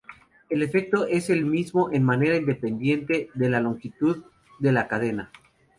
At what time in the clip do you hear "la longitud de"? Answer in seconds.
3.51-4.71